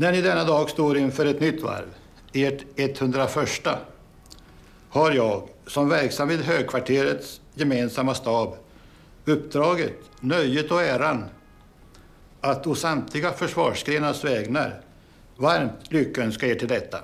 [0.00, 1.94] När ni denna dag står inför ett nytt varv,
[2.32, 3.68] ert 101
[4.88, 8.56] har jag som verksam vid högkvarterets gemensamma stab
[9.24, 11.24] uppdraget, nöjet och äran
[12.40, 14.80] att å samtliga försvarsgrenars vägnar
[15.36, 16.98] varmt lyckönska er till detta.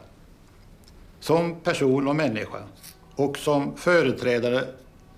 [1.21, 2.63] Som person och människa
[3.15, 4.65] och som företrädare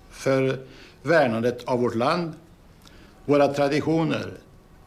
[0.09, 0.59] för
[1.03, 2.33] värnandet av vårt land,
[3.25, 4.33] våra traditioner,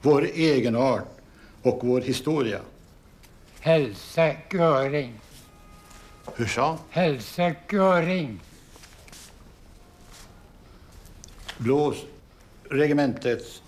[0.03, 1.05] vår egenart
[1.63, 2.61] och vår historia.
[3.61, 5.21] Hälsa Göring.
[6.37, 6.79] Hur sa?
[6.91, 8.41] Hälsa Göring.
[11.59, 11.97] Blås
[12.71, 13.63] regementets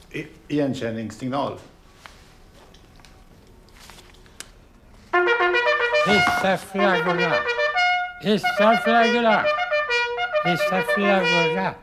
[0.48, 1.58] igenkänningssignal.
[6.06, 7.34] Hissa flaggorna.
[8.22, 9.44] Hissa flaggorna.
[10.44, 11.74] Hissa flaggorna.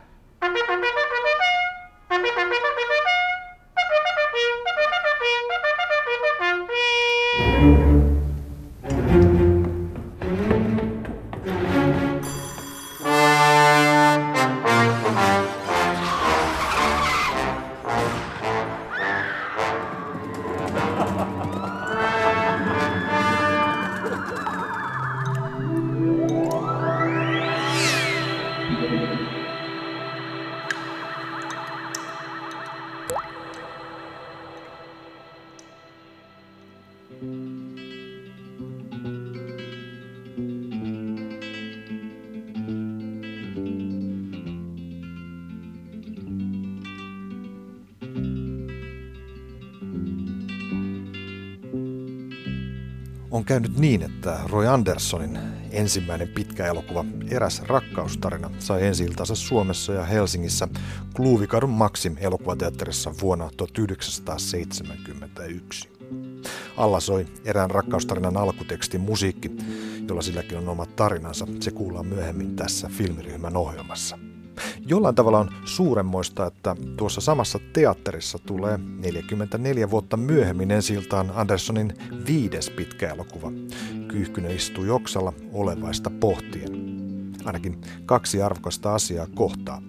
[53.50, 55.38] Käynyt niin, että Roy Andersonin
[55.70, 60.68] ensimmäinen pitkä elokuva Eräs rakkaustarina sai ensi Suomessa ja Helsingissä
[61.16, 65.88] Kluuvikadun Maxim elokuvateatterissa vuonna 1971.
[66.76, 69.50] Alla soi erään rakkaustarinan alkutekstin musiikki,
[70.08, 71.46] jolla silläkin on omat tarinansa.
[71.60, 74.18] Se kuullaan myöhemmin tässä filmiryhmän ohjelmassa.
[74.90, 81.92] Jollain tavalla on suuremmoista, että tuossa samassa teatterissa tulee 44 vuotta myöhemmin ensiltaan Andersonin
[82.26, 83.52] viides pitkä elokuva.
[84.08, 86.70] Kyyhkynen istuu joksalla olevaista pohtien.
[87.44, 89.82] Ainakin kaksi arvokasta asiaa kohtaa.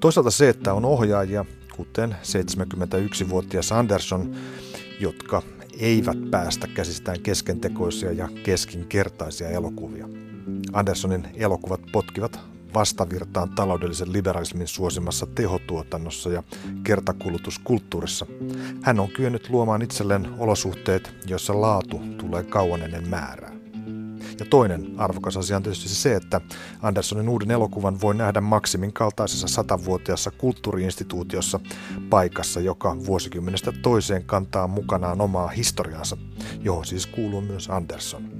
[0.00, 1.44] Toisaalta se, että on ohjaajia,
[1.76, 4.34] kuten 71-vuotias Anderson,
[5.00, 5.42] jotka
[5.78, 10.08] eivät päästä käsistään keskentekoisia ja keskinkertaisia elokuvia.
[10.72, 12.40] Andersonin elokuvat potkivat
[12.74, 16.42] vastavirtaan taloudellisen liberalismin suosimassa tehotuotannossa ja
[16.84, 18.26] kertakulutuskulttuurissa.
[18.82, 23.60] Hän on kyennyt luomaan itselleen olosuhteet, joissa laatu tulee kauan ennen määrää.
[24.40, 26.40] Ja toinen arvokas asia on tietysti se, että
[26.82, 31.60] Andersonin uuden elokuvan voi nähdä Maksimin kaltaisessa satavuotiaassa kulttuuriinstituutiossa
[32.10, 36.16] paikassa, joka vuosikymmenestä toiseen kantaa mukanaan omaa historiaansa,
[36.60, 38.39] johon siis kuuluu myös Anderson.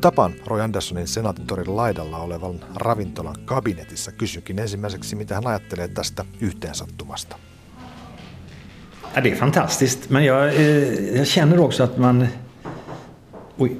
[0.00, 6.24] Kun tapaan Roy Andersonin Senaatintorin laidalla olevan ravintolan kabinetissa, kysynkin ensimmäiseksi, mitä hän ajattelee tästä
[6.40, 7.38] yhteensattumasta.
[9.16, 12.28] Ja, det är fantastiskt, men jag, eh, jag känner också att man...
[13.58, 13.76] Oj.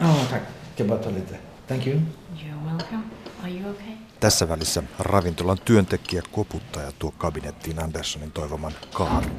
[0.00, 0.42] Ja, tack.
[0.74, 1.38] Ska bara ta lite.
[1.66, 2.00] Thank you.
[2.36, 3.02] You're welcome.
[3.42, 3.94] Are you okay?
[4.20, 9.32] Tässä välissä ravintolan työntekijä koputtaa ja tuo kabinettiin Andersonin toivoman kahvin.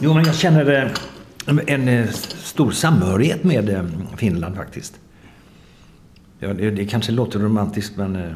[0.00, 0.92] Jo, men jag känner eh,
[1.46, 3.84] en eh, stor samhörighet med eh,
[4.16, 5.00] Finland faktiskt.
[6.38, 8.32] Ja, det, det kanske låter romantiskt, men eh,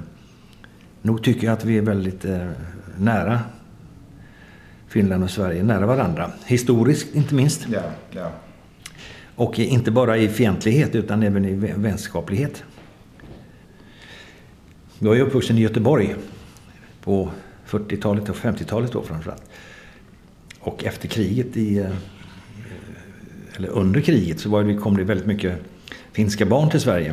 [1.02, 2.48] nog tycker jag att vi är väldigt eh,
[2.98, 3.40] nära
[4.88, 6.30] Finland och Sverige, nära varandra.
[6.46, 7.66] Historiskt inte minst.
[7.72, 8.32] Ja, ja.
[9.36, 12.64] Och inte bara i fientlighet utan även i vä- vänskaplighet.
[14.98, 16.14] Jag är uppvuxen i Göteborg
[17.02, 17.30] på
[17.68, 19.42] 40-talet och 50-talet då framförallt.
[20.60, 21.86] Och efter kriget i...
[23.58, 25.58] Eller under kriget så var det, kom det väldigt mycket
[26.12, 27.12] finska barn till Sverige.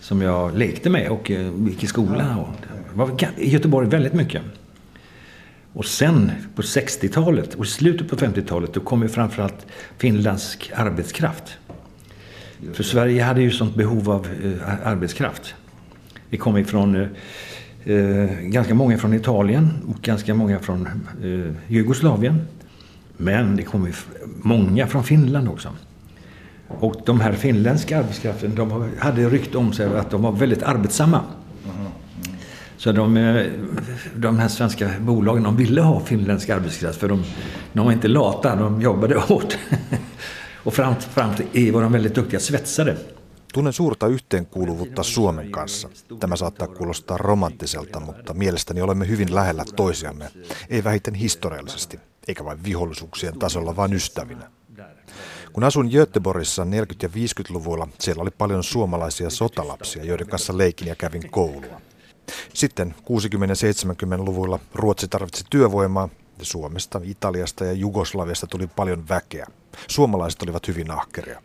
[0.00, 2.36] Som jag lekte med och eh, gick i skola.
[2.36, 4.42] Och det var i Göteborg väldigt mycket.
[5.72, 9.66] Och sen på 60-talet och slutet på 50-talet då kom ju framförallt
[9.98, 11.44] finländsk arbetskraft.
[12.72, 15.54] För Sverige hade ju sånt behov av eh, arbetskraft.
[16.28, 20.88] Vi kom ifrån eh, eh, ganska många från Italien och ganska många från
[21.22, 22.46] eh, Jugoslavien.
[23.22, 23.92] Men det kom ju
[24.42, 25.68] många från Finland också.
[26.68, 31.20] Och de här finländska arbetskraften, de hade rykte om sig att de var väldigt arbetsamma.
[32.76, 33.46] Så de, eh,
[34.16, 37.24] de här svenska bolagen, de ville ha finländsk arbetskraft för de,
[37.72, 39.58] de var inte lata, de jobbade hårt.
[40.64, 42.96] Och fram, fram till var de väldigt duktiga svetsare.
[43.52, 45.88] Tunnen suurta yhteenkuuluvuutta Suomen kanssa.
[46.20, 50.30] Tämä saattaa kuulostaa romanttiselta, mutta mielestäni olemme hyvin lähellä toisiamme.
[50.70, 54.50] Ei vähiten historiallisesti, eikä vain vihollisuuksien tasolla, vaan ystävinä.
[55.52, 56.66] Kun asuin Göteborgissa 40-
[57.02, 61.80] ja 50-luvuilla, siellä oli paljon suomalaisia sotalapsia, joiden kanssa leikin ja kävin koulua.
[62.54, 63.02] Sitten 60-
[63.48, 66.08] ja 70-luvuilla Ruotsi tarvitsi työvoimaa
[66.38, 69.46] ja Suomesta, Italiasta ja Jugoslaviasta tuli paljon väkeä.
[69.88, 71.42] Suomalaiset olivat hyvin ahkeria.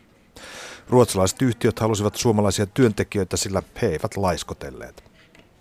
[0.88, 5.04] Ruotsalaiset yhtiöt halusivat suomalaisia työntekijöitä, sillä he eivät laiskotelleet.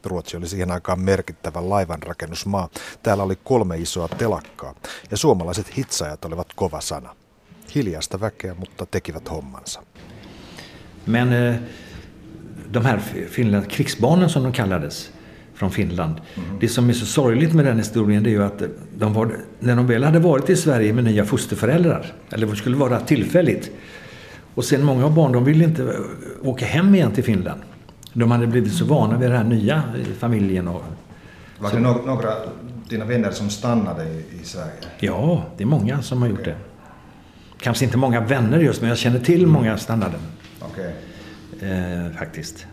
[0.06, 2.70] Ruotsi oli siihen aikaan merkittävä laivanrakennusmaa.
[3.04, 4.74] Täällä oli kolme isoa telakkaa
[5.12, 7.16] ja suomalaiset hitsajat olivat kova sana.
[7.76, 9.84] Hiljaista väkeä, mutta tekivät hommansa.
[11.06, 11.60] Men eh,
[12.74, 13.00] de här
[13.30, 15.12] Finland, krigsbarnen som de kallades
[15.54, 16.22] från Finland.
[16.60, 18.64] Det som är så sorgligt med den historien det är ju att
[18.98, 22.78] de var, när de väl hade varit i Sverige med nya fosterföräldrar, eller det skulle
[22.78, 23.72] vara tillfälligt.
[24.56, 27.62] Och sen många barn de ville inte eh, åka hem igen till Finland.
[28.20, 29.84] De hade blivit så vana vid den här nya
[30.20, 30.68] familjen.
[30.68, 30.84] Och,
[31.60, 32.30] Var det no- några
[32.90, 34.72] dina vänner som stannade i, i Sverige?
[35.00, 36.56] ja, det är många som har gjort det.
[37.60, 40.16] Kanske inte många vänner just, men jag känner till många stannade.
[40.62, 40.96] Okej.
[41.62, 42.68] Eh, faktiskt.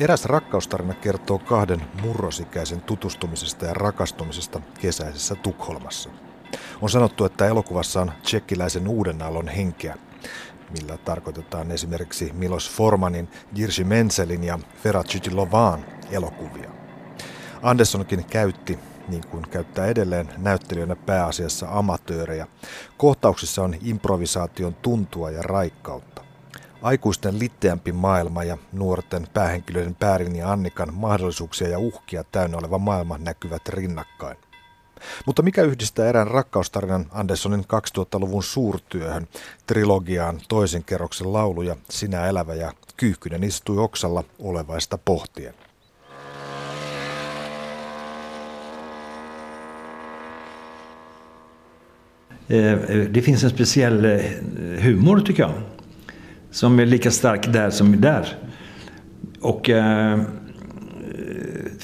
[0.00, 6.10] Eräs rakkaustarina kertoo kahden murrosikäisen tutustumisesta ja rakastumisesta kesäisessä Tukholmassa.
[6.82, 9.96] On sanottu, että elokuvassa on tsekkiläisen uuden aallon henkeä,
[10.78, 16.70] millä tarkoitetaan esimerkiksi Milos Formanin, Jirsi Menselin ja Vera Chytilovan elokuvia.
[17.62, 22.46] Anderssonkin käytti, niin kuin käyttää edelleen, näyttelijöinä pääasiassa amatöörejä.
[22.96, 26.23] Kohtauksissa on improvisaation tuntua ja raikkautta.
[26.84, 33.18] Aikuisten litteämpi maailma ja nuorten päähenkilöiden Päärin ja Annikan mahdollisuuksia ja uhkia täynnä oleva maailma
[33.18, 34.36] näkyvät rinnakkain.
[35.26, 37.64] Mutta mikä yhdistää erään rakkaustarinan Anderssonin
[37.98, 39.28] 2000-luvun suurtyöhön,
[39.66, 45.54] trilogiaan toisen kerroksen lauluja Sinä elävä ja Kyyhkynen istui oksalla olevaista pohtien?
[52.50, 52.78] Eh,
[53.14, 55.73] Det finns en speciell eh, humor tycker jag.
[56.54, 58.28] Som är lika stark där som där.
[59.40, 60.20] Och eh,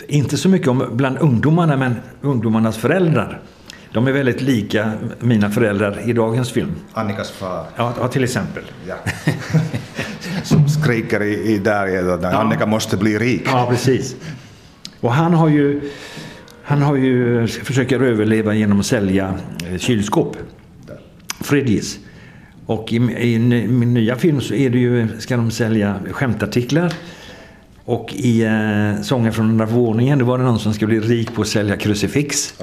[0.09, 3.41] inte så mycket om bland ungdomarna, men ungdomarnas föräldrar.
[3.93, 6.75] De är väldigt lika mina föräldrar i dagens film.
[6.93, 7.67] Annikas far.
[7.77, 8.63] Ja, ja till exempel.
[8.89, 8.95] Ja.
[10.43, 12.29] Som skriker i, i där, ja.
[12.29, 13.43] Annika måste bli rik.
[13.47, 14.17] Ja, precis.
[15.01, 15.81] Och han har ju,
[16.63, 19.35] han har ju, försöker överleva genom att sälja
[19.71, 20.37] eh, kylskåp.
[21.41, 21.99] Fredis.
[22.71, 23.39] Och i, i
[23.69, 26.93] min nya film så är det ju, ska de sälja skämtartiklar.
[27.85, 31.35] Och i eh, Sången från andra våningen då var det någon som skulle bli rik
[31.35, 32.55] på att sälja krucifix.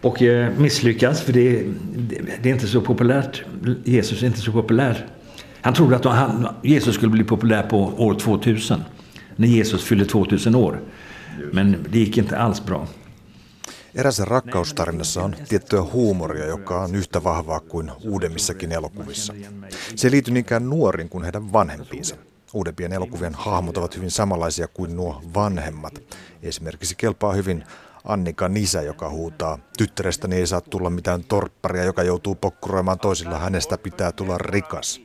[0.00, 1.62] och eh, misslyckas för det,
[1.96, 3.42] det, det är inte så populärt.
[3.84, 5.06] Jesus är inte så populär.
[5.60, 8.80] Han trodde att han, Jesus skulle bli populär på år 2000.
[9.36, 10.80] När Jesus fyllde 2000 år.
[11.52, 12.86] Men det gick inte alls bra.
[13.94, 19.34] Erässä rakkaustarinassa on tiettyä huumoria, joka on yhtä vahvaa kuin uudemmissakin elokuvissa.
[19.96, 22.16] Se ei liity niinkään nuoriin kuin heidän vanhempiinsa.
[22.52, 26.02] Uudempien elokuvien hahmot ovat hyvin samanlaisia kuin nuo vanhemmat.
[26.42, 27.64] Esimerkiksi kelpaa hyvin
[28.04, 33.78] Annikan isä, joka huutaa, tyttärestäni ei saa tulla mitään torpparia, joka joutuu pokkuroimaan toisilla, hänestä
[33.78, 35.00] pitää tulla rikas.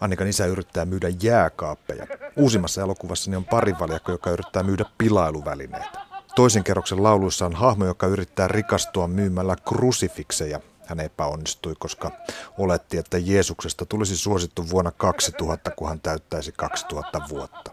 [0.00, 2.06] Annikan isä yrittää myydä jääkaappeja.
[2.36, 6.05] Uusimmassa elokuvassani on parivaljakko, joka yrittää myydä pilailuvälineitä.
[6.36, 10.60] Toisen kerroksen lauluissa on hahmo, joka yrittää rikastua myymällä krusifikseja.
[10.86, 12.10] Hän epäonnistui, koska
[12.58, 17.70] oletti, että Jeesuksesta tulisi suosittu vuonna 2000, kun hän täyttäisi 2000 vuotta.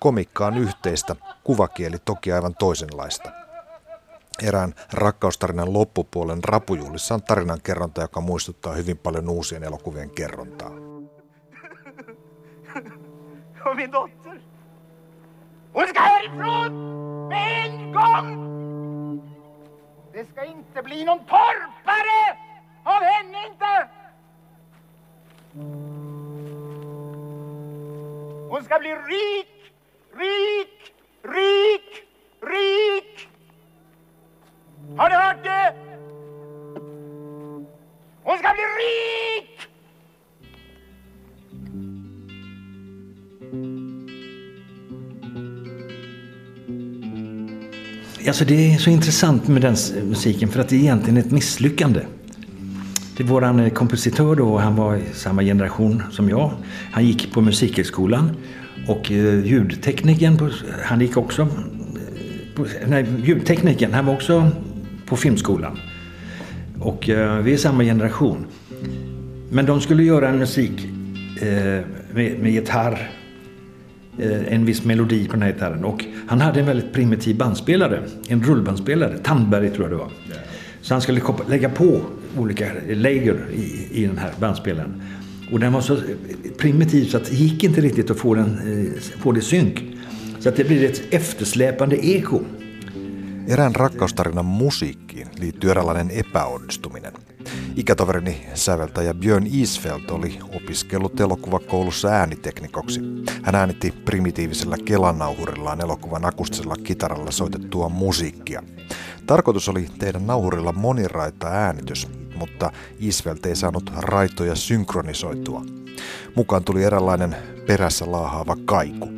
[0.00, 3.30] Komikka on yhteistä, kuvakieli toki aivan toisenlaista.
[4.42, 10.70] Erään rakkaustarinan loppupuolen rapujuhlissa on tarinan kerronta, joka muistuttaa hyvin paljon uusien elokuvien kerrontaa.
[13.66, 14.53] Och min dotter.
[15.74, 18.54] Hon ska härifrån med en gång!
[20.12, 22.36] Det ska inte bli någon torpare
[22.84, 23.88] av henne inte!
[28.50, 29.72] Hon ska bli rik,
[30.16, 31.53] rik, rik,
[48.26, 49.76] Alltså det är så intressant med den
[50.08, 52.00] musiken för att det är egentligen ett misslyckande.
[53.16, 56.52] Det är våran eh, kompositör då, han var i samma generation som jag.
[56.92, 58.36] Han gick på musikhögskolan
[58.88, 60.50] och eh, ljudtekniken, ljudteknikern, på,
[60.84, 61.42] han gick också...
[61.42, 61.48] Eh,
[62.56, 64.50] på, nej, ljudteknikern, han var också
[65.06, 65.78] på filmskolan.
[66.80, 67.04] Och
[67.42, 68.46] vi är samma generation.
[69.50, 70.88] Men de skulle göra en musik
[72.14, 73.10] med, med gitarr
[74.18, 75.84] Eh, en viss melodi på den här gitarren.
[75.84, 80.10] Och han hade en väldigt primitiv bandspelare, en rullbandspelare, Tandberg tror jag det var.
[80.80, 82.00] Så han skulle lägga på
[82.38, 85.02] olika lager i, i den här bandspelaren.
[85.52, 85.98] Och den var så
[86.58, 89.84] primitiv så att det gick inte riktigt att få, den, eh, få det i synk.
[90.38, 92.40] Så att det blir ett eftersläpande eko.
[93.48, 97.12] Erään rakkaustarinan musiikkiin liittyy eräänlainen epäonnistuminen.
[97.76, 103.00] Ikätoverini säveltäjä Björn Isfeld oli opiskellut elokuvakoulussa ääniteknikoksi.
[103.42, 108.62] Hän äänitti primitiivisellä kelanauhurillaan elokuvan akustisella kitaralla soitettua musiikkia.
[109.26, 115.62] Tarkoitus oli tehdä nauhurilla moniraita äänitys, mutta Isfeld ei saanut raitoja synkronisoitua.
[116.34, 119.08] Mukaan tuli eräänlainen perässä laahaava kaiku.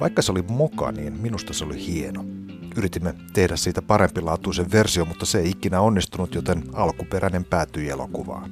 [0.00, 2.24] Vaikka se oli moka, niin minusta se oli hieno.
[2.76, 8.50] Yritimme tehdä siitä parempilaatuisen versio, mutta se ei ikinä onnistunut, joten alkuperäinen päätyi elokuvaan.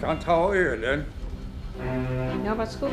[0.00, 1.04] Jag kan ta ölen.
[2.46, 2.90] Ja, varsågod.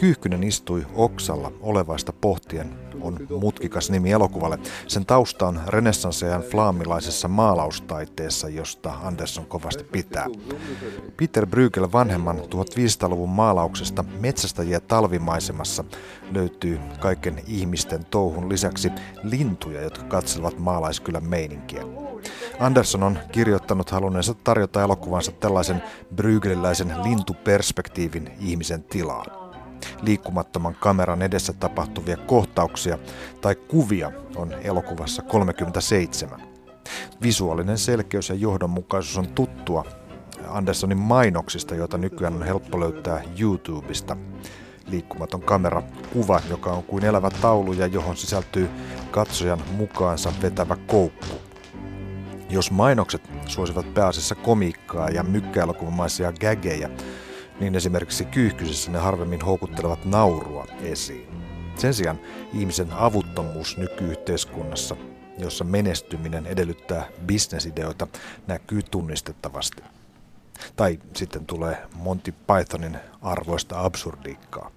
[0.00, 2.74] Kyyhkynen istui oksalla olevaista pohtien
[3.06, 4.58] on mutkikas nimi elokuvalle.
[4.86, 10.26] Sen tausta on renessanssejan flaamilaisessa maalaustaiteessa, josta Andersson kovasti pitää.
[11.16, 15.84] Peter Bruegel vanhemman 1500-luvun maalauksesta Metsästäjiä talvimaisemassa
[16.32, 21.82] löytyy kaiken ihmisten touhun lisäksi lintuja, jotka katselevat maalaiskylän meininkiä.
[22.60, 25.82] Anderson on kirjoittanut halunneensa tarjota elokuvansa tällaisen
[26.16, 29.45] Bruegeliläisen lintuperspektiivin ihmisen tilaan
[30.02, 32.98] liikkumattoman kameran edessä tapahtuvia kohtauksia
[33.40, 36.40] tai kuvia on elokuvassa 37.
[37.22, 39.84] Visuaalinen selkeys ja johdonmukaisuus on tuttua
[40.48, 44.16] Andersonin mainoksista, joita nykyään on helppo löytää YouTubesta.
[44.90, 48.68] Liikkumaton kamera, kuva, joka on kuin elävä taulu ja johon sisältyy
[49.10, 51.26] katsojan mukaansa vetävä koukku.
[52.50, 56.90] Jos mainokset suosivat pääasiassa komiikkaa ja mykkäelokuvamaisia gägejä,
[57.60, 61.28] niin esimerkiksi kyyhkysessä ne harvemmin houkuttelevat naurua esiin.
[61.76, 62.20] Sen sijaan
[62.54, 64.96] ihmisen avuttomuus nykyyhteiskunnassa,
[65.38, 68.06] jossa menestyminen edellyttää bisnesideoita,
[68.46, 69.82] näkyy tunnistettavasti.
[70.76, 74.70] Tai sitten tulee Monty Pythonin arvoista absurdiikkaa.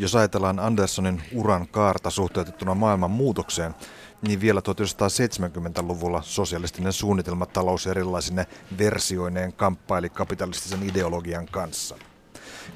[0.00, 3.74] Jos ajatellaan Andersonin uran kaarta suhteutettuna maailman muutokseen,
[4.22, 8.46] niin vielä 1970-luvulla sosialistinen suunnitelmatalous erilaisine
[8.78, 11.96] versioineen kamppaili kapitalistisen ideologian kanssa.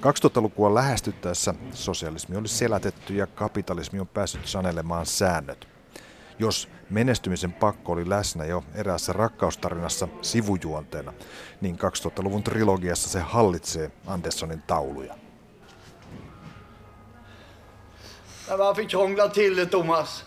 [0.00, 5.68] 2000-lukua lähestyttäessä sosialismi oli selätetty ja kapitalismi on päässyt sanelemaan säännöt.
[6.38, 11.12] Jos menestymisen pakko oli läsnä jo eräässä rakkaustarinassa sivujuonteena,
[11.60, 15.21] niin 2000-luvun trilogiassa se hallitsee Andersonin tauluja.
[18.52, 20.24] Men varför krångla till det, Thomas?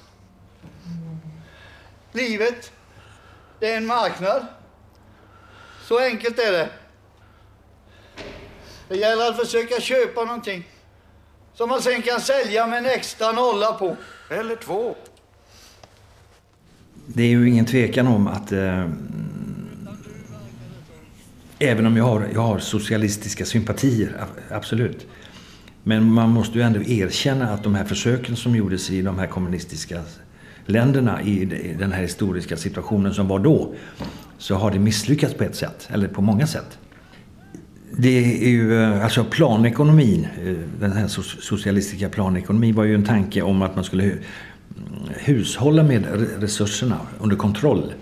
[2.12, 2.72] Livet,
[3.60, 4.46] det är en marknad.
[5.84, 6.70] Så enkelt är det.
[8.88, 10.68] Det gäller att försöka köpa någonting
[11.54, 13.98] som man sen kan sälja med en extra nolla på.
[14.30, 14.96] Eller två.
[17.06, 18.90] Det är ju ingen tvekan om att eh,
[21.60, 25.08] även om jag har, jag har socialistiska sympatier, absolut.
[25.88, 29.28] Men man måste ju ändå erkänna att de här försöken som gjordes i de här
[29.28, 30.02] kommunistiska
[30.66, 31.46] länderna i
[31.80, 33.74] den här historiska situationen som var då,
[34.38, 36.78] så har det misslyckats på ett sätt, eller på många sätt.
[37.98, 41.08] Det är ju, eh, alltså planekonomin, eh, den här
[41.42, 44.18] socialistiska planekonomin var ju en tanke om att man skulle
[45.08, 46.06] hushålla med
[46.40, 47.94] resurserna under kontroll.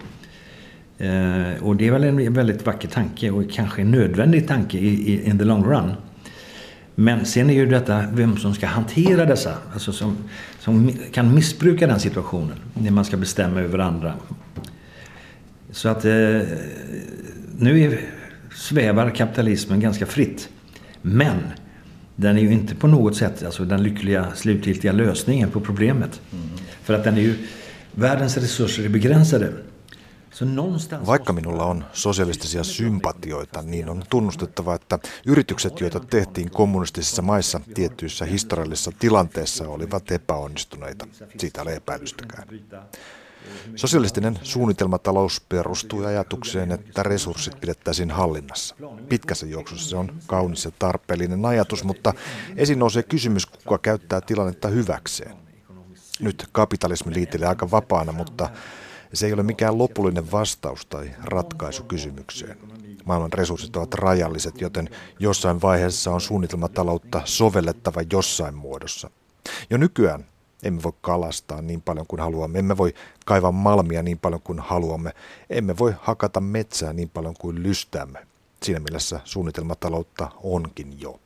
[0.97, 5.37] Eh, och det är väl en väldigt vacker tanke och kanske en nödvändig tanke in
[5.39, 5.91] the long run.
[6.95, 10.17] Men sen är ju detta vem som ska hantera dessa, alltså som,
[10.59, 14.13] som kan missbruka den situationen när man ska bestämma över andra.
[15.71, 16.41] Så att eh,
[17.57, 17.99] nu är,
[18.55, 20.49] svävar kapitalismen ganska fritt.
[21.01, 21.37] Men
[22.15, 26.21] den är ju inte på något sätt alltså den lyckliga slutgiltiga lösningen på problemet.
[26.31, 26.45] Mm.
[26.83, 27.35] För att den är ju,
[27.91, 29.53] världens resurser är begränsade.
[31.05, 38.25] Vaikka minulla on sosialistisia sympatioita, niin on tunnustettava, että yritykset, joita tehtiin kommunistisissa maissa tiettyissä
[38.25, 41.07] historiallisissa tilanteissa, olivat epäonnistuneita.
[41.37, 42.47] Siitä ei ole epäilystäkään.
[43.75, 48.75] Sosialistinen suunnitelmatalous perustuu ajatukseen, että resurssit pidettäisiin hallinnassa.
[49.09, 52.13] Pitkässä juoksussa se on kaunis ja tarpeellinen ajatus, mutta
[52.55, 55.35] esiin nousee kysymys, kuka käyttää tilannetta hyväkseen.
[56.19, 58.49] Nyt kapitalismi liitelee aika vapaana, mutta
[59.13, 62.57] se ei ole mikään lopullinen vastaus tai ratkaisu kysymykseen.
[63.05, 64.89] Maailman resurssit ovat rajalliset, joten
[65.19, 69.09] jossain vaiheessa on suunnitelmataloutta sovellettava jossain muodossa.
[69.69, 70.25] Jo nykyään
[70.63, 72.93] emme voi kalastaa niin paljon kuin haluamme, emme voi
[73.25, 75.11] kaivaa malmia niin paljon kuin haluamme,
[75.49, 78.27] emme voi hakata metsää niin paljon kuin lystäämme.
[78.63, 81.19] Siinä mielessä suunnitelmataloutta onkin jo.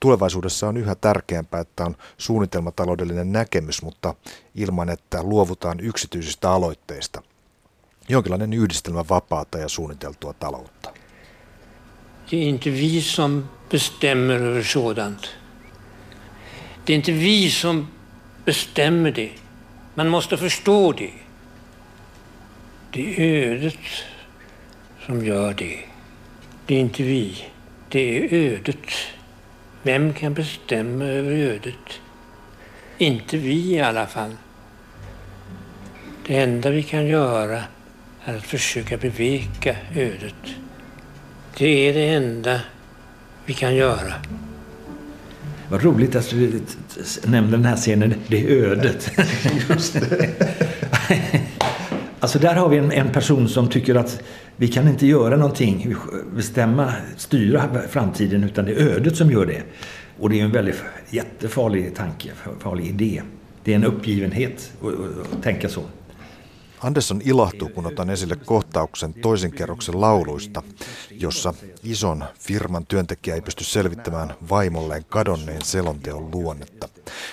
[0.00, 4.14] Tulevaisuudessa on yhä tärkeämpää, että on suunnitelmataloudellinen näkemys, mutta
[4.54, 7.22] ilman, että luovutaan yksityisistä aloitteista.
[8.08, 10.90] Jonkinlainen yhdistelmä vapaata ja suunniteltua taloutta.
[12.30, 15.28] Det är inte vi som bestämmer över sådant.
[16.84, 17.88] Det är inte vi som
[18.44, 19.32] bestämmer det.
[19.94, 21.12] Man måste förstå det.
[22.92, 23.78] Det är ödet
[25.06, 25.78] som gör det.
[26.66, 27.44] Det är inte vi.
[27.88, 28.76] Det är ödet.
[29.82, 32.00] Vem kan bestämma över ödet?
[32.98, 34.36] Inte vi i alla fall.
[36.26, 37.62] Det enda vi kan göra
[38.24, 40.34] är att försöka beveka ödet.
[41.58, 42.60] Det är det enda
[43.44, 44.14] vi kan göra.
[45.68, 46.62] Vad roligt att du
[47.24, 49.10] nämnde den här scenen, det är ödet.
[49.68, 50.30] Just det.
[52.20, 54.22] alltså där har vi en, en, person som tycker att
[54.60, 55.96] vi kan inte göra någonting,
[56.36, 59.62] bestämma, styra framtiden, utan det är ödet som gör det.
[60.18, 63.22] Och det är en väldigt jättefarlig tanke, farlig idé.
[63.64, 64.72] Det är en uppgivenhet
[65.32, 65.82] att tänka så.
[66.78, 70.62] Andersson ilahtuu, kun otan esille kohtauksen toisen kerroksen lauluista,
[71.10, 76.88] jossa ison firman työntekijä ei pysty selvittämään vaimolleen kadonneen selonteon luonnetta.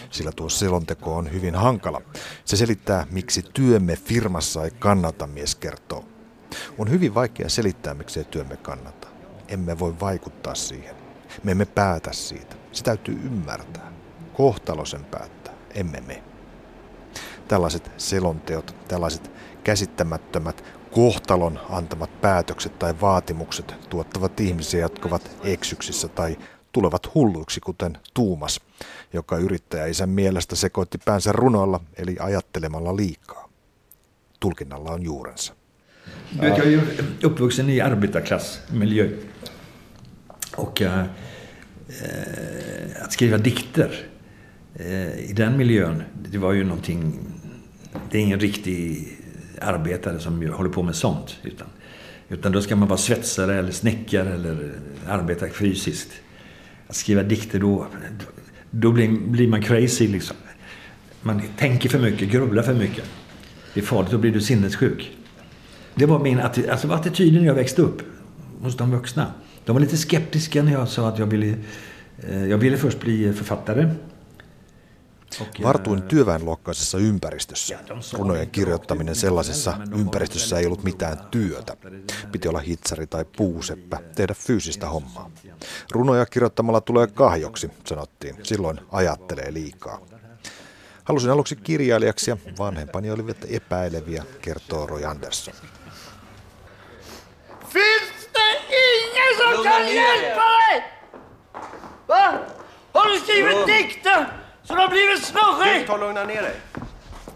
[0.10, 2.02] Sillä tuo selonteko on hyvin hankala.
[2.46, 6.17] Se selittää, miksi työmme firmassa ei kannata, mies kertoo.
[6.78, 9.08] On hyvin vaikea selittää, miksi ei työmme kannata.
[9.48, 10.96] Emme voi vaikuttaa siihen.
[11.44, 12.56] Me emme päätä siitä.
[12.72, 13.92] Se täytyy ymmärtää.
[14.34, 16.24] Kohtalo sen päättää, emme me.
[17.48, 19.32] Tällaiset selonteot, tällaiset
[19.64, 26.38] käsittämättömät kohtalon antamat päätökset tai vaatimukset tuottavat ihmisiä, jotka ovat eksyksissä tai
[26.72, 28.62] tulevat hulluiksi, kuten Tuumas,
[29.14, 33.50] joka yrittäjäisän mielestä sekoitti päänsä runoilla, eli ajattelemalla liikaa.
[34.40, 35.56] Tulkinnalla on juurensa.
[36.42, 36.82] Jag är ju
[37.22, 39.10] uppvuxen i arbetarklassmiljö.
[40.56, 41.04] Och äh,
[43.02, 43.92] att skriva dikter
[44.76, 47.20] äh, i den miljön, det var ju någonting...
[48.12, 49.08] Det är ingen riktig
[49.62, 51.38] arbetare som håller på med sånt.
[51.44, 51.68] Utan,
[52.30, 54.72] utan då ska man vara svetsare eller snickare eller
[55.08, 56.12] arbeta fysiskt.
[56.88, 57.88] Att skriva dikter då,
[58.72, 60.36] då blir, blir man crazy liksom.
[61.22, 63.06] Man tänker för mycket, grubblar för mycket.
[63.74, 65.18] Det är farligt, då blir du sinnessjuk.
[66.00, 68.02] Det var min attityd, alltså attityden när jag växte upp
[68.62, 69.34] hos de vuxna.
[69.66, 71.58] De var lite skeptiska när jag sa att jag ville,
[72.18, 73.96] eh, jag ville först bli författare.
[75.64, 77.80] Vartuin työväenluokkaisessa ympäristössä.
[78.14, 81.78] Runojen kirjoittaminen sellaisessa ympäristössä ei ollut mitään työtä.
[82.32, 85.32] Piti olla hitsari tai puuseppä, tehdä fyysistä hommaa.
[85.92, 88.36] Runoja kirjoittamalla tulee kahjoksi, sanottiin.
[88.44, 90.00] Silloin ajattelee liikaa.
[91.04, 95.54] Halusin aluksi kirjailijaksi ja vanhempani olivat epäileviä, kertoo Roy Andersson.
[97.70, 98.54] Finns det
[98.88, 100.92] ingen som kan hjälpa dig?
[102.08, 102.34] Va?
[102.94, 104.26] Har du skrivit dikter?
[104.64, 105.88] Så du har blivit snurrig!
[105.88, 106.62] Ta och lugna ner dig.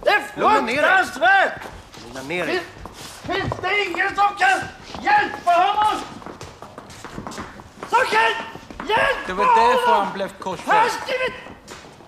[0.04, 1.62] Det är fruktansvärt!
[2.06, 2.62] Lugna ner dig.
[3.24, 4.60] Finns det ingen som kan
[5.04, 6.02] hjälpa honom?
[7.90, 8.32] Som kan
[8.88, 10.68] hjälpa Det var därför han blev korsfäst.
[10.68, 11.34] Han har skrivit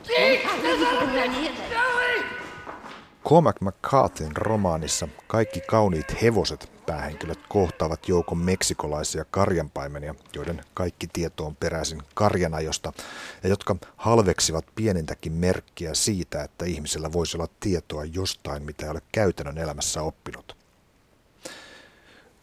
[0.07, 2.42] dikter som du blir snurrig!
[3.23, 11.55] Cormac McCarthyn romaanissa Kaikki kauniit hevoset päähenkilöt kohtaavat joukon meksikolaisia karjanpaimenia, joiden kaikki tieto on
[11.55, 12.93] peräisin karjanajosta
[13.43, 19.01] ja jotka halveksivat pienintäkin merkkiä siitä, että ihmisellä voisi olla tietoa jostain, mitä ei ole
[19.11, 20.55] käytännön elämässä oppinut.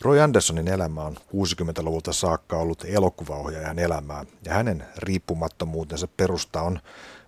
[0.03, 6.81] Roy Andersonin elämä on 60-luvulta saakka ollut elokuvaohjaajan elämää ja hänen riippumattomuutensa perusta on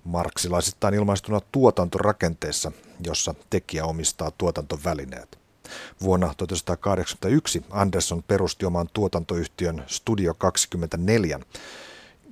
[0.04, 2.72] marksilaisittain ilmaistuna tuotantorakenteessa,
[3.06, 5.38] jossa tekijä omistaa tuotantovälineet.
[6.02, 11.40] Vuonna 1981 Anderson perusti oman tuotantoyhtiön Studio 24,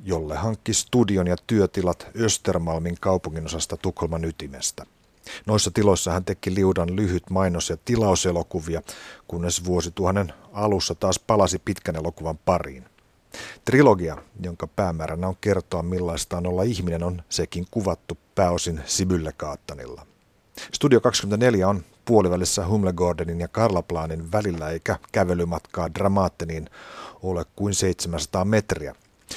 [0.04, 4.86] jolle hankki studion ja työtilat Östermalmin kaupunginosasta Tukholman ytimestä.
[5.46, 8.82] Noissa tiloissa hän teki liudan lyhyt mainos- ja tilauselokuvia,
[9.28, 12.84] kunnes vuosituhannen alussa taas palasi pitkän elokuvan pariin.
[13.64, 20.06] Trilogia, jonka päämääränä on kertoa millaista on olla ihminen, on sekin kuvattu pääosin Sibylle-Kaattanilla.
[20.72, 26.70] Studio 24 on puolivälissä Humlegordenin ja Karlaplanin välillä eikä kävelymatkaa Dramaatteniin
[27.22, 28.94] ole kuin 700 metriä.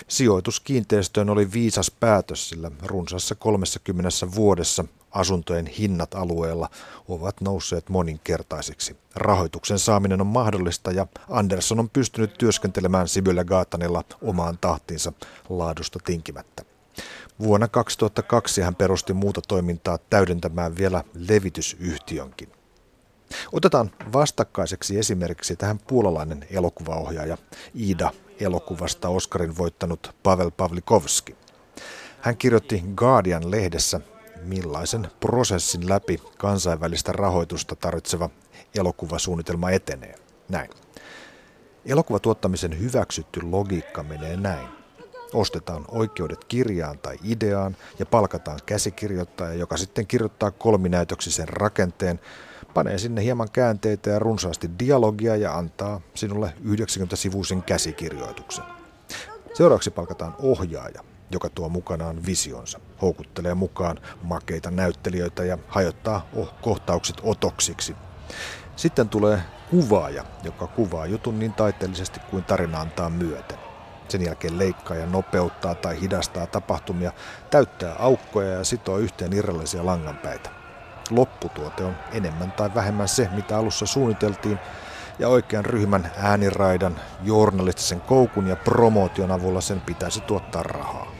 [0.07, 6.69] Sijoitus kiinteistöön oli viisas päätös, sillä runsassa 30 vuodessa asuntojen hinnat alueella
[7.07, 8.97] ovat nousseet moninkertaisiksi.
[9.15, 15.13] Rahoituksen saaminen on mahdollista ja Anderson on pystynyt työskentelemään Sibyllä Gaatanilla omaan tahtiinsa
[15.49, 16.63] laadusta tinkimättä.
[17.39, 22.51] Vuonna 2002 hän perusti muuta toimintaa täydentämään vielä levitysyhtiönkin.
[23.51, 27.37] Otetaan vastakkaiseksi esimerkiksi tähän puolalainen elokuvaohjaaja
[27.75, 31.35] Ida elokuvasta Oscarin voittanut Pavel Pavlikovski.
[32.21, 34.01] Hän kirjoitti Guardian-lehdessä,
[34.43, 38.29] millaisen prosessin läpi kansainvälistä rahoitusta tarvitseva
[38.75, 40.15] elokuvasuunnitelma etenee.
[40.49, 40.69] Näin.
[41.85, 44.67] Elokuvatuottamisen hyväksytty logiikka menee näin.
[45.33, 52.19] Ostetaan oikeudet kirjaan tai ideaan ja palkataan käsikirjoittaja, joka sitten kirjoittaa kolminäytöksisen rakenteen,
[52.73, 58.65] panee sinne hieman käänteitä ja runsaasti dialogia ja antaa sinulle 90-sivuisen käsikirjoituksen.
[59.53, 66.27] Seuraavaksi palkataan ohjaaja, joka tuo mukanaan visionsa, houkuttelee mukaan makeita näyttelijöitä ja hajottaa
[66.61, 67.95] kohtaukset otoksiksi.
[68.75, 73.57] Sitten tulee kuvaaja, joka kuvaa jutun niin taiteellisesti kuin tarina antaa myöten.
[74.07, 77.11] Sen jälkeen leikkaa ja nopeuttaa tai hidastaa tapahtumia,
[77.49, 80.49] täyttää aukkoja ja sitoo yhteen irrallisia langanpäitä.
[81.09, 84.59] Lopputuote on enemmän tai vähemmän se, mitä alussa suunniteltiin,
[85.19, 91.12] ja oikean ryhmän ääniraidan, journalistisen koukun ja promootion avulla sen pitäisi tuottaa rahaa.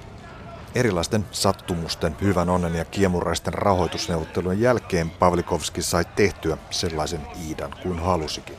[0.76, 8.56] Erilaisten sattumusten, hyvän onnen ja kiemuraisten rahoitusneuvottelujen jälkeen Pavlikovski sai tehtyä sellaisen Iidan kuin halusikin.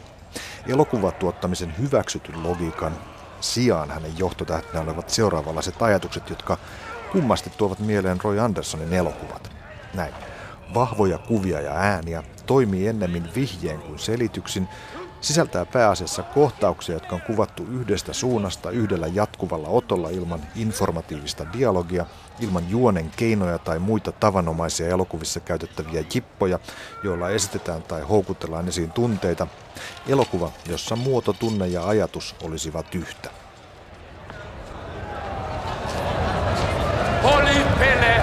[0.67, 2.93] Elokuvatuottamisen hyväksytyn logiikan
[3.41, 6.59] sijaan hänen johtotähtenä olevat seuraavanlaiset ajatukset, jotka
[7.13, 9.51] kummasti tuovat mieleen Roy Andersonin elokuvat.
[9.95, 10.15] Näin.
[10.75, 14.69] Vahvoja kuvia ja ääniä, toimii ennemmin vihjeen kuin selityksin,
[15.25, 22.07] sisältää pääasiassa kohtauksia, jotka on kuvattu yhdestä suunnasta yhdellä jatkuvalla otolla ilman informatiivista dialogia,
[22.41, 26.59] ilman juonen keinoja tai muita tavanomaisia elokuvissa käytettäviä jippoja,
[27.05, 29.47] joilla esitetään tai houkutellaan esiin tunteita.
[30.09, 33.31] Elokuva, jossa muoto, tunne ja ajatus olisivat yhtä.
[37.23, 38.15] Håll ut Pelle!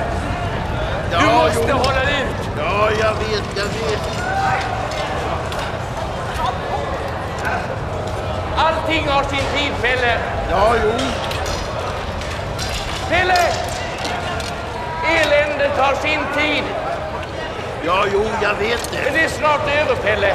[8.91, 10.17] Allting har sin tid Pelle!
[10.49, 10.91] Ja, jo.
[13.09, 13.37] Pelle!
[15.05, 16.63] Eländet har sin tid!
[17.85, 19.09] Ja, jo, jag vet Men det.
[19.19, 20.33] det är snart över Pelle!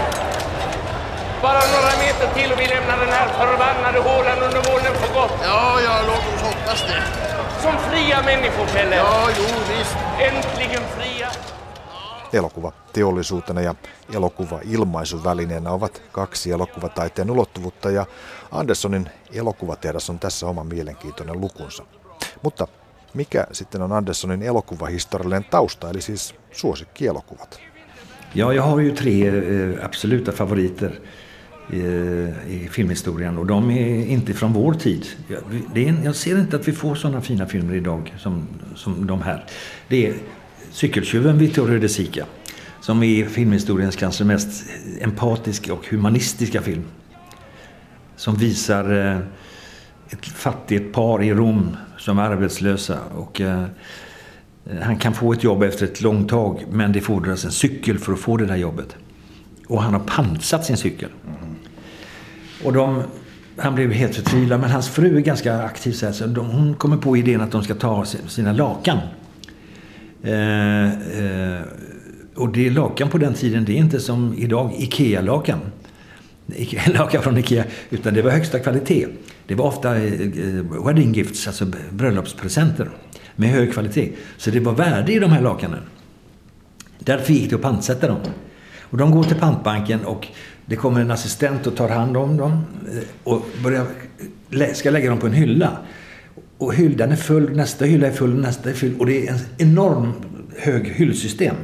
[1.43, 5.39] Bara några meter till och vi lämnar den här förbannade hålan under molnen för gott.
[5.45, 7.03] Ja, ja, låt oss hoppas det.
[7.63, 8.97] Som fria människor Pelle!
[8.97, 9.97] Ja, jo, visst.
[10.19, 11.29] Äntligen fria!
[12.37, 13.75] Elokuva teollisuutena ja
[14.15, 18.07] elokuva ilmaisuvälineenä ovat kaksi elokuvataiteen ulottuvuutta ja
[18.53, 21.85] Andersonin elokuvatehdas on tässä oma mielenkiintoinen lukunsa.
[22.43, 22.67] Mutta
[23.15, 27.61] mikä sitten on Andersonin elokuvahistoriallinen tausta, eli siis suosikkielokuvat?
[28.35, 30.99] Ja, jag har ju tre eh, absoluta favoriter
[31.73, 31.79] eh,
[32.49, 35.07] i filmhistorien och de är inte från vår tid.
[36.05, 39.45] Jag ser inte att vi får sådana fina filmer idag som, som de här.
[39.89, 40.15] Det är
[40.77, 42.27] Cykeltjuven Vittorio De Sica
[42.81, 44.65] som är filmhistoriens kanske mest
[45.01, 46.85] empatiska och humanistiska film.
[48.17, 49.19] Som visar eh,
[50.11, 53.65] ett fattigt par i Rom som är arbetslösa och eh,
[54.83, 58.13] han kan få ett jobb efter ett långt tag men det fordras en cykel för
[58.13, 58.97] att få det där jobbet.
[59.67, 61.11] Och han har pansat sin cykel.
[62.65, 63.03] Och de,
[63.57, 66.75] han blev helt förtvivlad men hans fru är ganska aktiv så, här, så de, hon
[66.75, 68.99] kommer på idén att de ska ta sina lakan.
[70.23, 71.61] Eh, eh,
[72.35, 75.61] och det lakan på den tiden det är inte som idag IKEA-lakan.
[76.95, 77.65] Lakan från IKEA.
[77.91, 79.07] Utan det var högsta kvalitet.
[79.47, 82.91] Det var ofta eh, eh wedding gifts, alltså bröllopspresenter.
[83.37, 84.13] Med hög kvalitet.
[84.37, 85.83] Så det var värde i de här lakanen.
[86.99, 88.21] Därför gick det att pantsätta dem.
[88.81, 90.27] Och de går till pantbanken och
[90.67, 92.65] det kommer en assistent och tar hand om dem.
[92.93, 93.87] Eh, och börjar,
[94.75, 95.79] ska lägga dem på en hylla.
[96.59, 98.97] Och hyllan är full, nästa hylla är full, nästa är full.
[98.99, 100.13] Och det är en enorm
[100.57, 101.57] hög hyllsystem.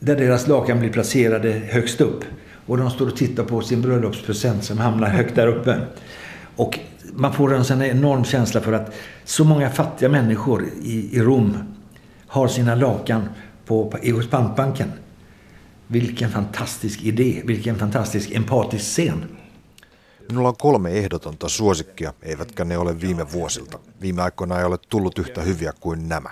[0.00, 2.24] Där deras lakan blir placerade högst upp.
[2.66, 5.80] Och de står och tittar på sin bröllopspresent som hamnar högt där uppe.
[6.56, 6.78] Och
[7.12, 11.56] man får en sån enorm känsla för att så många fattiga människor i, i Rom
[12.26, 13.28] har sina lakan
[13.66, 14.92] på, på, hos pantbanken.
[15.86, 19.24] Vilken fantastisk idé, vilken fantastisk empatisk scen.
[20.30, 23.78] Minulla on kolme ehdotonta suosikkia, eivätkä ne ole viime vuosilta.
[24.00, 26.30] Viime aikoina ei ole tullut yhtä hyviä kuin nämä.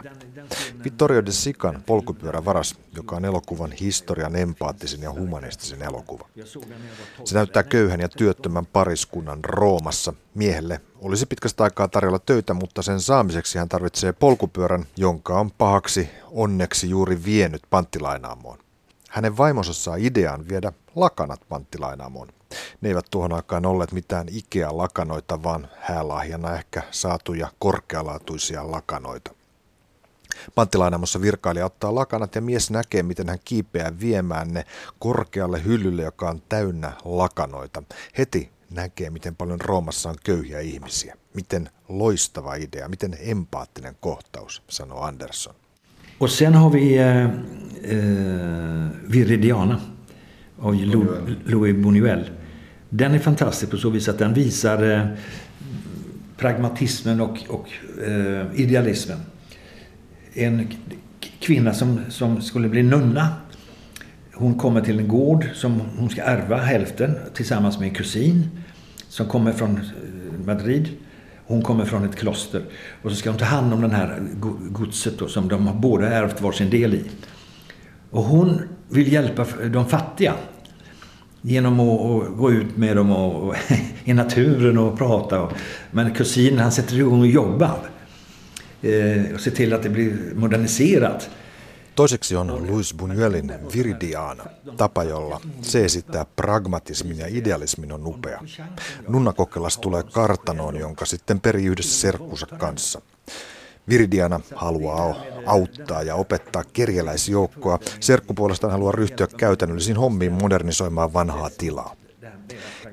[0.85, 6.29] Vittorio de Sican Polkupyörä varas, joka on elokuvan historian empaattisin ja humanistisen elokuva.
[7.25, 10.13] Se näyttää köyhän ja työttömän pariskunnan Roomassa.
[10.35, 16.09] Miehelle olisi pitkästä aikaa tarjolla töitä, mutta sen saamiseksi hän tarvitsee polkupyörän, jonka on pahaksi
[16.31, 18.59] onneksi juuri vienyt panttilainaamoon.
[19.11, 22.29] Hänen vaimonsa saa idean viedä lakanat panttilainaamoon.
[22.81, 29.35] Ne eivät tuohon aikaan olleet mitään Ikea-lakanoita, vaan häälahjana ehkä saatuja korkealaatuisia lakanoita.
[30.55, 34.65] Panttilainamossa virkailija ottaa lakanat ja mies näkee, miten hän kiipeää viemään ne
[34.99, 37.83] korkealle hyllylle, joka on täynnä lakanoita.
[38.19, 41.17] Heti näkee, miten paljon Roomassa on köyhiä ihmisiä.
[41.35, 45.55] Miten loistava idea, miten empaattinen kohtaus, sanoo Andersson.
[46.21, 47.31] Och sen har vi eh, eh,
[49.13, 49.81] Viridiana
[50.61, 50.75] av
[51.45, 52.25] Louis Buñuel.
[52.91, 55.07] Den är fantastisk på så vis att den visar eh,
[56.37, 57.69] pragmatismen och, och
[58.07, 59.19] eh, idealismen.
[60.35, 60.69] En
[61.41, 63.29] kvinna som, som skulle bli nunna.
[64.35, 68.51] Hon kommer till en gård som hon ska ärva hälften tillsammans med en kusin
[69.09, 70.89] som kommer från eh, Madrid.
[71.47, 72.63] Hon kommer från ett kloster.
[73.03, 74.23] Och så ska hon ta hand om det här
[74.71, 77.05] godset då, som de båda ärvt varsin del i.
[78.11, 80.35] Och hon vill hjälpa de fattiga
[81.43, 83.55] genom att, gå ut med dem och, och,
[84.05, 85.51] i naturen och prata.
[85.91, 87.79] Men kusinen han sätter igång och jobbar.
[88.83, 91.31] Eh, och ser till att det blir moderniserat.
[91.95, 94.45] Toiseksi on Louis Buñuelin Viridiana,
[94.77, 98.41] tapa jolla se esittää pragmatismin ja idealismin on upea.
[99.09, 103.01] Nunna Kokkelas tulee kartanoon, jonka sitten perii yhdessä serkkunsa kanssa.
[103.89, 105.15] Viridiana haluaa
[105.47, 107.79] auttaa ja opettaa kerjäläisjoukkoa.
[108.01, 111.97] Serkku puolestaan haluaa ryhtyä käytännöllisiin hommiin modernisoimaan vanhaa tilaa.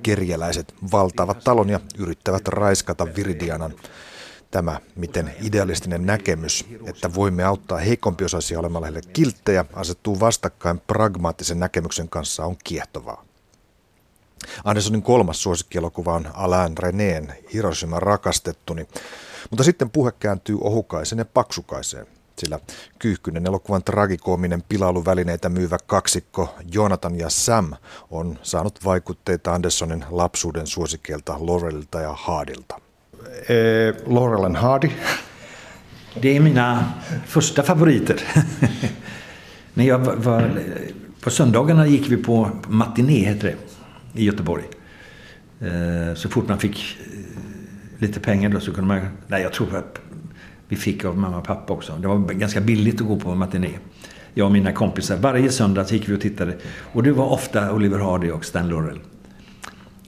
[0.03, 3.73] Kerjäläiset valtaavat talon ja yrittävät raiskata Viridianan.
[4.51, 12.09] Tämä, miten idealistinen näkemys, että voimme auttaa heikompiosaisia olemalla heille kilttejä, asettuu vastakkain pragmaattisen näkemyksen
[12.09, 13.25] kanssa, on kiehtovaa.
[14.63, 18.87] Andersonin kolmas suosikkielokuva on Alain Reneen Hiroshima rakastettuni,
[19.49, 22.59] mutta sitten puhe kääntyy ohukaisen ja paksukaiseen, sillä
[22.99, 27.73] kyyhkynen elokuvan tragikoominen pilailuvälineitä myyvä kaksikko Jonathan ja Sam
[28.11, 32.79] on saanut vaikutteita Andersonin lapsuuden suosikielta Laurelilta ja Hardilta.
[33.49, 34.89] Eh, Laurel and Hardy.
[36.21, 36.93] Det är mina
[37.25, 38.21] första favoriter.
[39.73, 40.51] När jag var,
[41.21, 43.57] på söndagarna gick vi på matiné, heter det,
[44.21, 44.63] i Göteborg.
[45.61, 46.97] Eh, så fort man fick
[47.97, 49.07] lite pengar då så kunde man...
[49.27, 49.99] Nej, jag tror att
[50.67, 51.97] vi fick av mamma och pappa också.
[51.97, 53.69] Det var ganska billigt att gå på matiné.
[54.33, 55.17] Jag och mina kompisar.
[55.17, 56.57] Varje söndag gick vi och tittade.
[56.93, 58.99] Och det var ofta Oliver Hardy och Stan Laurel.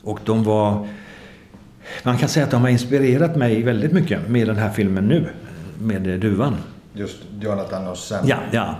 [0.01, 0.87] Och de var
[2.03, 5.29] man kan säga att de har inspirerat mig väldigt mycket med den här filmen nu.
[5.79, 6.55] Med Duvan.
[6.93, 8.27] Just Jonathan och Sam.
[8.27, 8.75] Ja, ja.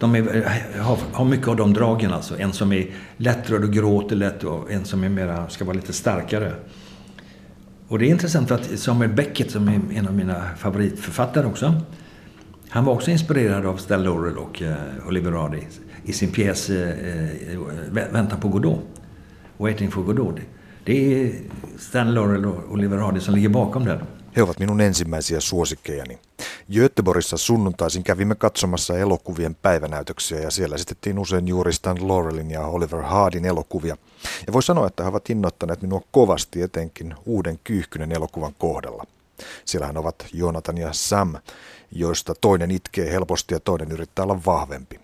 [0.00, 0.22] De är,
[0.80, 2.38] har, har mycket av de dragen alltså.
[2.38, 5.92] En som är lättrörd och gråter lätt och en som är mera, ska vara lite
[5.92, 6.52] starkare.
[7.88, 11.74] Och det är intressant för att Samuel Beckett som är en av mina favoritförfattare också.
[12.68, 15.60] Han var också inspirerad av Stan Laurel och uh, Oliver Hardy
[16.04, 18.80] i sin pjäs eh, eh, uh, uh, Väntan på Godot.
[19.56, 20.36] Waiting for Godot.
[20.84, 21.32] Det är
[21.78, 23.98] Stan Laurel och Oliver Hardy som ligger bakom den.
[24.36, 26.18] He ovat minun ensimmäisiä suosikkejani.
[26.72, 33.02] Göteborgissa sunnuntaisin kävimme katsomassa elokuvien päivänäytöksiä ja siellä esitettiin usein juuri Stan Laurelin ja Oliver
[33.02, 33.96] Hardin elokuvia.
[34.46, 39.04] Ja voi sanoa, että he ovat innoittaneet minua kovasti etenkin uuden kyyhkynen elokuvan kohdalla.
[39.64, 41.34] Siellähän ovat Jonathan ja Sam,
[41.92, 45.00] joista toinen itkee helposti ja toinen yrittää olla vahvempi.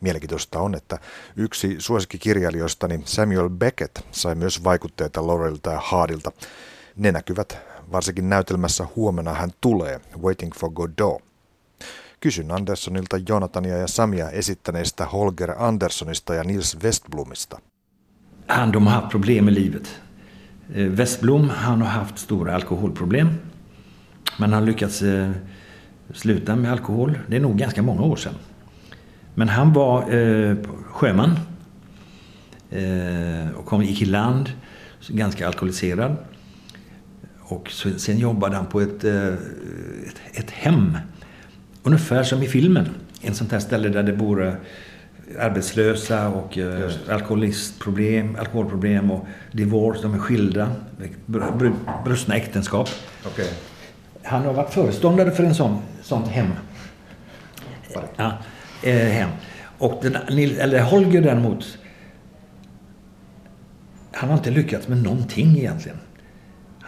[0.00, 0.98] Mielenkiintoista on, että
[1.36, 6.32] yksi suosikkikirjailijoistani Samuel Beckett sai myös vaikutteita Laurelilta ja Hardilta.
[6.96, 11.22] Ne näkyvät varsinkin näytelmässä Huomenna hän tulee, Waiting for Godot.
[12.20, 17.60] Kysyn Anderssonilta Jonatania ja Samia esittäneistä Holger Anderssonista ja Nils Westblomista.
[18.48, 20.00] Han de har haft problem i livet.
[20.74, 23.28] Eh, Westblom han har haft stora alkoholproblem.
[24.38, 25.30] Men han lyckats eh,
[26.12, 27.18] sluta med alkohol.
[27.28, 28.34] Det är nog ganska många år sedan.
[29.34, 31.38] Men han var eh, sjöman
[32.70, 34.50] eh, och kom, gick i land,
[35.08, 36.16] ganska alkoholiserad.
[37.50, 40.98] Och sen jobbade han på ett, eh, ett, ett, hem,
[41.82, 42.88] ungefär som i filmen.
[43.22, 44.52] En sånt här ställe där det bor eh,
[45.40, 50.02] arbetslösa och eh, alkoholistproblem, alkoholproblem och divorce.
[50.02, 50.72] De är skilda.
[51.26, 52.88] Br- br- brustna äktenskap.
[53.26, 53.52] Okej.
[54.22, 56.48] Han har varit föreståndare för en sån, sånt hem.
[58.16, 58.32] Ja,
[58.82, 59.30] eh, hem.
[59.78, 61.78] Och den, eller Holger däremot.
[64.12, 65.98] Han har inte lyckats med någonting egentligen.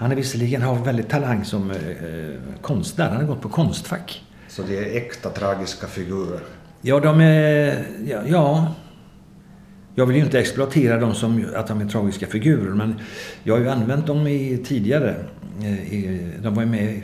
[0.01, 3.09] Han är visserligen har väldigt talang som eh, eh, konstnär.
[3.09, 4.25] Han har gått på Konstfack.
[4.49, 6.41] Så det är äkta tragiska figurer?
[6.83, 7.87] Ja, de är...
[8.07, 8.75] Ja, ja.
[9.95, 12.95] Jag vill ju inte exploatera dem som att de är tragiska figurer, men
[13.43, 15.15] jag har ju använt dem i, tidigare.
[15.61, 17.03] Eh, I, de var ju med, i-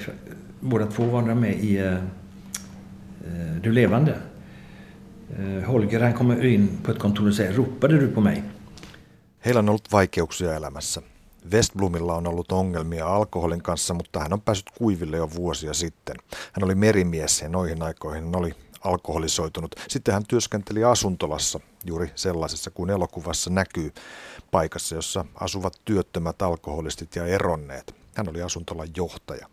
[0.61, 4.15] båda två var de med i eh, eh, Du levande.
[5.39, 8.43] Eh, Holger han kommer in på ett kontor och säger ropade du på mig?
[9.41, 11.01] Heillä on ollut vaikeuksia elämässä.
[11.53, 16.17] Westblumilla on ollut ongelmia alkoholin kanssa, mutta hän on päässyt kuiville jo vuosia sitten.
[16.31, 18.55] Hän oli merimies ja noihin aikoihin hän oli
[18.85, 19.75] alkoholisoitunut.
[19.89, 23.93] Sitten hän työskenteli asuntolassa, juuri sellaisessa kuin elokuvassa näkyy,
[24.51, 27.95] paikassa, jossa asuvat työttömät alkoholistit ja eronneet.
[28.15, 29.47] Hän oli asuntolan johtaja.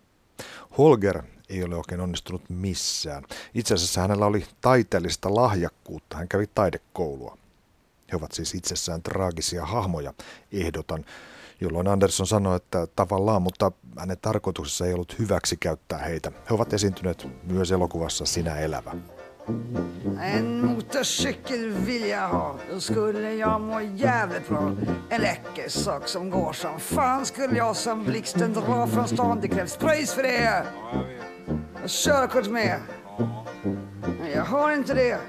[0.77, 3.23] Holger ei ole oikein onnistunut missään.
[3.53, 6.17] Itse asiassa hänellä oli taiteellista lahjakkuutta.
[6.17, 7.37] Hän kävi taidekoulua.
[8.11, 10.13] He ovat siis itsessään traagisia hahmoja,
[10.51, 11.05] ehdotan,
[11.63, 16.31] jolloin Andersson sanoi, että tavallaan, mutta hänen tarkoituksessa ei ollut hyväksi käyttää heitä.
[16.49, 18.91] He ovat esiintyneet myös elokuvassa Sinä elävä.
[20.19, 24.71] En motorcykel vill jag ha, då skulle jag må jävligt bra.
[25.09, 29.41] En läcker sak som går som fan skulle jag som blixten dra från stan.
[29.41, 30.65] Det krävs pröjs för det.
[31.83, 32.79] Och körkort med.
[34.35, 35.19] Jag har inte det.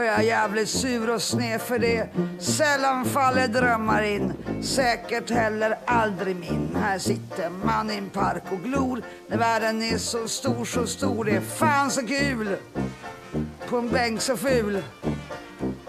[0.00, 2.08] Och jag är jävligt sur och sned för det.
[2.38, 4.32] Sällan faller drömmar in.
[4.62, 6.76] Säkert heller aldrig min.
[6.76, 9.02] Här sitter man i en park och glor.
[9.28, 11.24] När världen är så stor, så stor.
[11.24, 12.56] Det är fan så kul.
[13.68, 14.82] På en bänk så ful.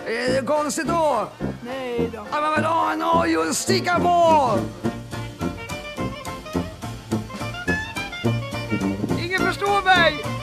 [0.05, 1.27] Är det konstigt då?
[1.65, 2.25] Nej då.
[2.31, 2.89] Ja, men vadå?
[2.93, 4.59] En oj och sticka på!
[9.19, 10.40] Ingen förstår mig!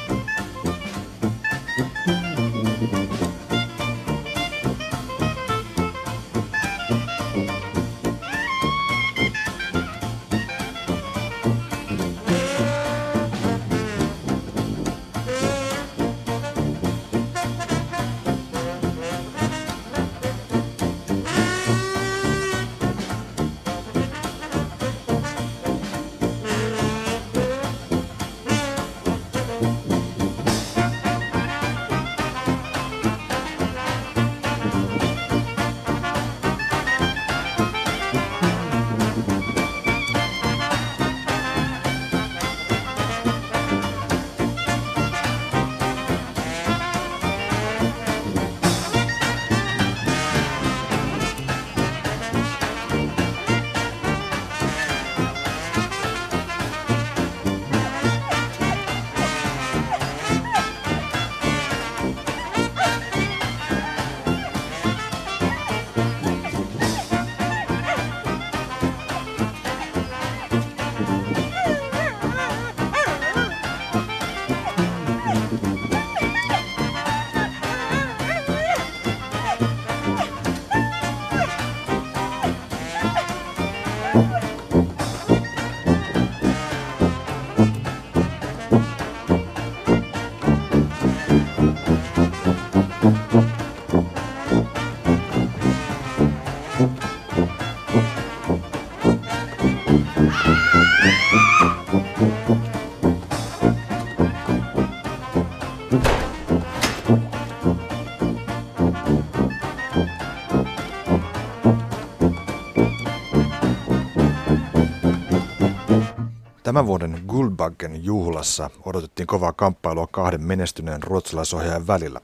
[116.69, 122.21] Tämän vuoden Guldbaggen juhlassa odotettiin kovaa kamppailua kahden menestyneen ruotsalaisohjaajan välillä.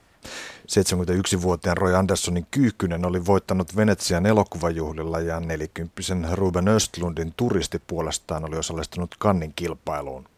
[1.36, 5.92] 71-vuotiaan Roy Anderssonin Kyyhkynen oli voittanut Venetsian elokuvajuhlilla ja 40
[6.32, 10.28] Ruben Östlundin turisti puolestaan oli osallistunut Kannin kilpailuun.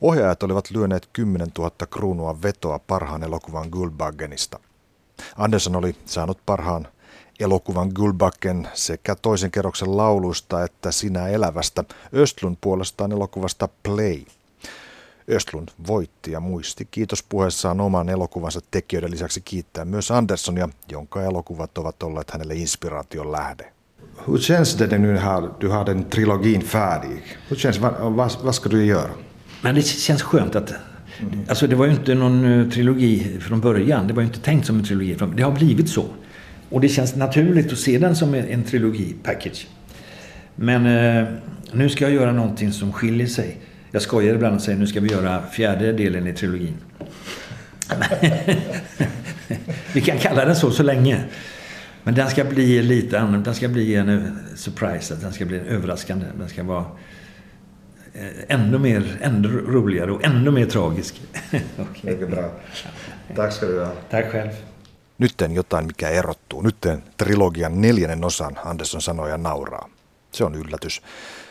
[0.00, 4.58] Ohjaajat olivat lyöneet 10 000 kruunua vetoa parhaan elokuvan Guldbaggenista.
[5.36, 6.88] Andersson oli saanut parhaan
[7.40, 11.84] elokuvan Guldbacken sekä toisen kerroksen lauluista että Sinä elävästä,
[12.14, 14.22] Östlund puolestaan elokuvasta Play.
[15.30, 22.02] Östlund voitti ja muisti kiitospuheessaan oman elokuvansa tekijöiden lisäksi kiittää myös Anderssonia, jonka elokuvat ovat
[22.02, 23.72] olleet hänelle inspiraation lähde.
[24.28, 27.22] Hur känns det nu här, du har den trilogin färdig?
[27.50, 29.10] Hur känns, vad, vad, vad ska du göra?
[29.62, 30.74] Men det känns skönt att
[31.48, 34.06] Alltså det var ju inte någon eh, trilogi från början.
[34.06, 35.16] Det var ju inte tänkt som en trilogi.
[35.36, 36.04] Det har blivit så.
[36.68, 39.66] Och det känns naturligt att se den som en, trilogi-package.
[40.54, 41.28] Men eh,
[41.72, 43.56] nu ska jag göra någonting som skiljer sig.
[43.90, 46.76] Jag skojar ibland och säger nu ska vi göra fjärde delen i trilogin.
[49.92, 51.24] vi kan kalla den så så länge.
[52.02, 53.44] Men den ska bli lite annorlunda.
[53.44, 54.22] Den ska bli en eh,
[54.54, 55.14] surprise.
[55.14, 56.26] Den ska bli överraskande.
[56.38, 56.84] Den ska vara
[58.14, 61.22] eh, ännu mer, ännu roligare och ännu mer tragisk.
[61.50, 61.60] okay.
[62.12, 62.50] Mycket bra.
[63.36, 63.92] Tack ska du ha.
[64.10, 64.50] Tack själv.
[65.18, 66.62] Nytten jotain, mikä erottuu.
[66.62, 69.88] Nytten trilogian neljännen osan Andersson sanoo ja nauraa.
[70.32, 71.02] Se on yllätys.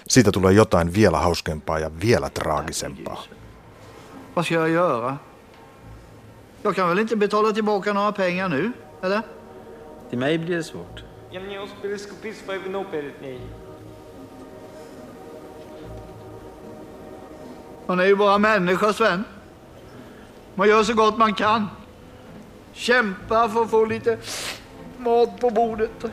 [0.07, 3.23] Siitä tulee jotain vielä hauskempaa ja vielä traagisempaa.
[4.35, 5.17] Vad ska jag göra?
[6.63, 8.71] Jag kan väl inte betala tillbaka några pengar nu,
[9.03, 9.21] eller?
[10.09, 11.03] Till mig blir det svårt.
[11.31, 13.39] Ja mnie uspyryskupis swojego noperytniej.
[17.87, 19.23] Man är ju bara människa, Sven.
[20.55, 21.67] Man gör så gott man kan.
[22.75, 24.17] Kämpar för att få lite
[24.97, 26.03] mat på bordet.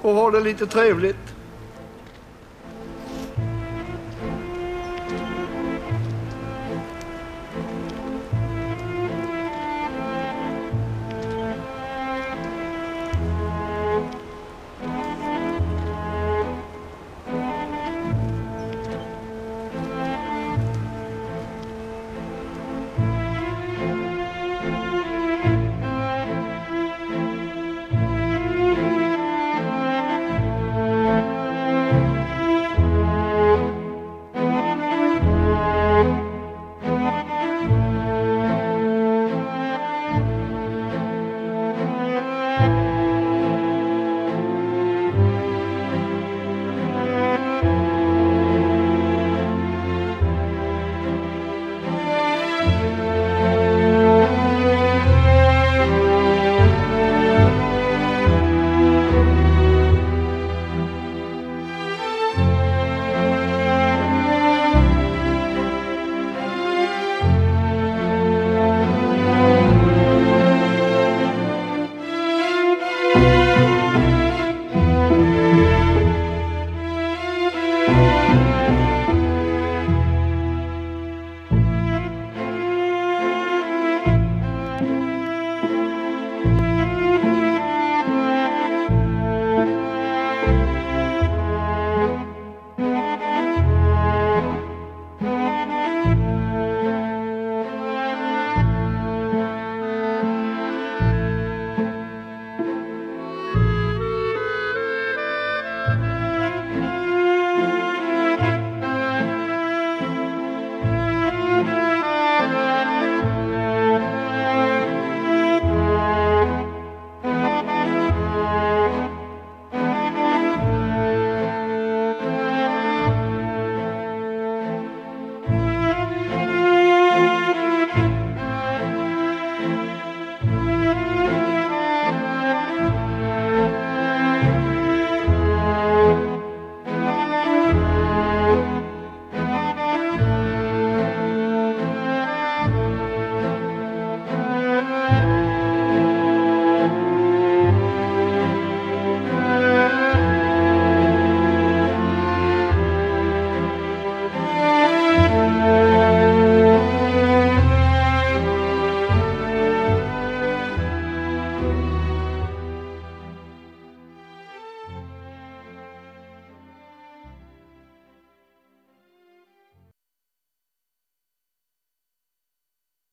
[0.00, 1.34] Och ha det lite trevligt.